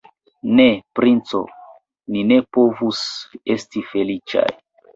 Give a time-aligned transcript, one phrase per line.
[0.59, 0.63] Ne,
[0.99, 1.41] princo,
[2.15, 3.05] ni ne povus
[3.59, 4.51] esti feliĉaj.